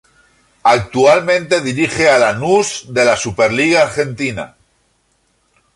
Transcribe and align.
Actualmente 0.63 1.61
dirige 1.61 2.09
a 2.09 2.17
Lanús 2.17 2.85
de 2.87 3.05
la 3.05 3.15
Superliga 3.15 3.83
Argentina. 3.83 4.55